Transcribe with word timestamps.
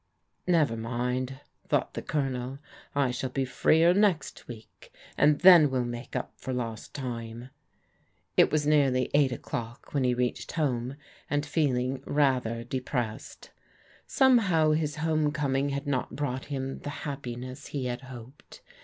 "Never 0.47 0.75
mind," 0.75 1.41
thought 1.67 1.93
the 1.93 2.01
Colonel," 2.01 2.57
I 3.05 3.11
shall 3.11 3.29
be 3.29 3.43
f 3.43 3.63
r 3.67 3.93
next 3.93 4.47
week, 4.47 4.91
and 5.15 5.41
then 5.41 5.69
we'll 5.69 5.85
make 5.85 6.15
up 6.15 6.33
for 6.37 6.51
lost 6.53 6.95
time." 6.95 7.51
it 8.35 8.51
was 8.51 8.65
nearly 8.65 9.11
eight 9.13 9.31
o'clock 9.31 9.93
when 9.93 10.03
he 10.03 10.15
reached 10.15 10.53
home, 10.53 10.95
2 11.29 11.41
feeling 11.43 12.01
rather 12.07 12.63
depressed. 12.63 13.51
Somehow 14.07 14.71
his 14.71 14.95
home 14.95 15.31
corn 15.31 15.69
had 15.69 15.85
not 15.85 16.15
brought 16.15 16.45
him 16.45 16.79
the 16.79 16.89
happiness 17.05 17.67
he 17.67 17.85
had 17.85 18.01
hoped. 18.01 18.63